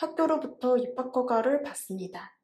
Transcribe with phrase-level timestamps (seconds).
[0.00, 2.36] 학교로부터 입학 허가를 받습니다.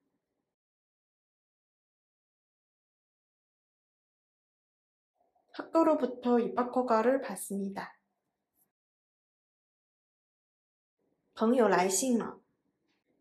[5.52, 7.98] 학교로부터 입학 허가를 받습니다.
[11.34, 12.38] 朋友来信了.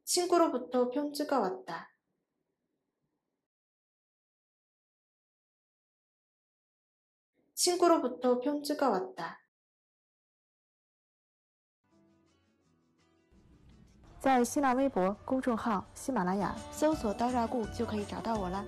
[0.04, 1.92] 친구로부터 편지가 왔다.
[7.56, 9.42] 친구로부터 편지가 왔다.
[14.27, 18.65] 在新浪微博公众号“喜马拉雅”搜索“刀扎固”就可以找到我了。